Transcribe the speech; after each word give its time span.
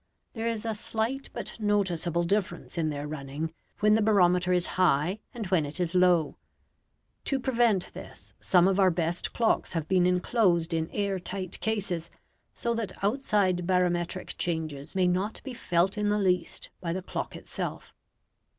There 0.33 0.47
is 0.47 0.65
a 0.65 0.73
slight 0.73 1.29
but 1.31 1.59
noticeable 1.59 2.23
difference 2.23 2.75
in 2.75 2.89
their 2.89 3.07
running 3.07 3.53
when 3.81 3.93
the 3.93 4.01
barometer 4.01 4.51
is 4.51 4.65
high 4.81 5.19
and 5.31 5.45
when 5.51 5.63
it 5.63 5.79
is 5.79 5.93
low. 5.93 6.37
To 7.25 7.39
prevent 7.39 7.93
this, 7.93 8.33
some 8.39 8.67
of 8.67 8.79
our 8.79 8.89
best 8.89 9.31
clocks 9.31 9.73
have 9.73 9.87
been 9.87 10.07
enclosed 10.07 10.73
in 10.73 10.89
air 10.89 11.19
tight 11.19 11.59
cases, 11.59 12.09
so 12.55 12.73
that 12.73 13.03
outside 13.03 13.67
barometric 13.67 14.35
changes 14.39 14.95
may 14.95 15.05
not 15.07 15.39
be 15.43 15.53
felt 15.53 15.99
in 15.99 16.09
the 16.09 16.17
least 16.17 16.71
by 16.81 16.93
the 16.93 17.03
clock 17.03 17.35
itself. 17.35 17.93